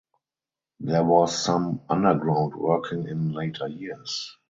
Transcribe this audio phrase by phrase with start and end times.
[0.79, 4.35] There was some underground working in later years.